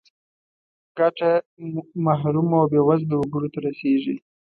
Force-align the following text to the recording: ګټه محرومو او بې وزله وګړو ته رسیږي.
ګټه 0.97 1.31
محرومو 2.05 2.55
او 2.61 2.67
بې 2.71 2.81
وزله 2.87 3.15
وګړو 3.17 3.47
ته 3.53 3.59
رسیږي. 3.67 4.15